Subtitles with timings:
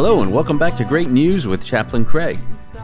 [0.00, 2.38] Hello, and welcome back to Great News with Chaplain Craig.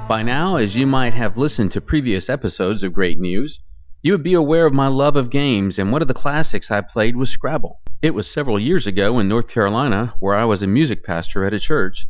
[0.08, 3.60] By now, as you might have listened to previous episodes of Great News,
[4.02, 6.80] you would be aware of my love of games, and one of the classics I
[6.80, 7.78] played was Scrabble.
[8.02, 11.54] It was several years ago in North Carolina, where I was a music pastor at
[11.54, 12.04] a church,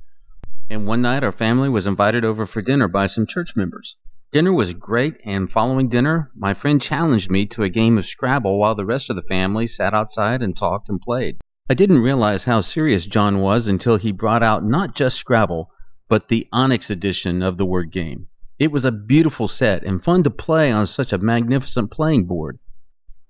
[0.71, 3.97] and one night our family was invited over for dinner by some church members.
[4.33, 8.59] Dinner was great, and following dinner, my friend challenged me to a game of Scrabble
[8.59, 11.37] while the rest of the family sat outside and talked and played.
[11.67, 15.71] I didn't realize how serious John was until he brought out not just Scrabble,
[16.11, 18.27] but the Onyx edition of the word game.
[18.59, 22.59] It was a beautiful set and fun to play on such a magnificent playing board.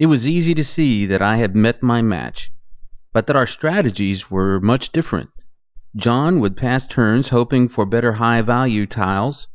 [0.00, 2.50] It was easy to see that I had met my match,
[3.12, 5.30] but that our strategies were much different.
[5.94, 9.46] John would pass turns hoping for better high value tiles,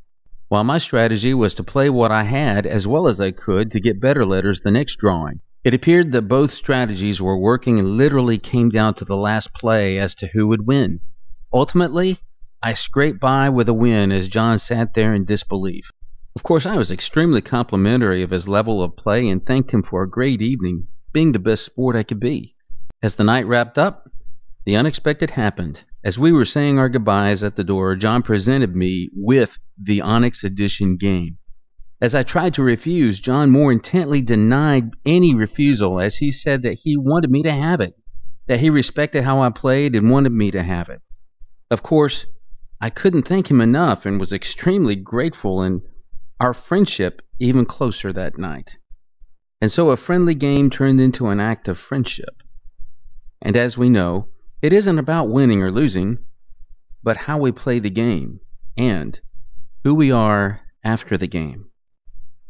[0.48, 3.82] while my strategy was to play what I had as well as I could to
[3.82, 5.42] get better letters the next drawing.
[5.70, 10.00] It appeared that both strategies were working and literally came down to the last play
[10.00, 11.00] as to who would win.
[11.54, 12.18] Ultimately,
[12.60, 15.92] I scraped by with a win as John sat there in disbelief.
[16.36, 20.02] Of course, I was extremely complimentary of his level of play and thanked him for
[20.02, 22.56] a great evening, being the best sport I could be.
[23.04, 24.10] As the night wrapped up,
[24.66, 25.84] the unexpected happened.
[26.04, 30.44] As we were saying our goodbyes at the door, John presented me with the Onyx
[30.44, 31.38] Edition game.
[32.02, 36.80] As I tried to refuse, John more intently denied any refusal as he said that
[36.84, 38.00] he wanted me to have it,
[38.48, 41.02] that he respected how I played and wanted me to have it.
[41.70, 42.26] Of course,
[42.80, 45.82] I couldn't thank him enough and was extremely grateful and
[46.40, 48.78] our friendship even closer that night.
[49.62, 52.42] And so a friendly game turned into an act of friendship.
[53.42, 54.30] And as we know,
[54.62, 56.20] it isn't about winning or losing,
[57.04, 58.40] but how we play the game
[58.78, 59.20] and
[59.84, 61.69] who we are after the game.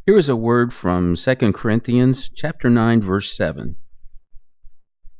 [0.06, 3.76] Here is a word from 2 Corinthians chapter 9 verse 7.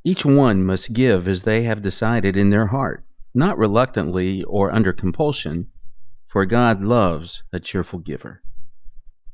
[0.04, 4.94] Each one must give as they have decided in their heart, not reluctantly or under
[4.94, 5.68] compulsion,
[6.28, 8.42] for God loves a cheerful giver.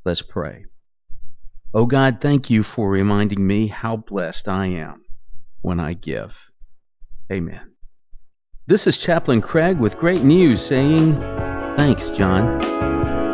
[0.05, 0.65] Let's pray.
[1.73, 5.05] Oh God, thank you for reminding me how blessed I am
[5.63, 6.35] when I give.
[7.31, 7.73] Amen.
[8.67, 11.13] This is Chaplain Craig with great news saying,
[11.77, 13.26] Thanks, John.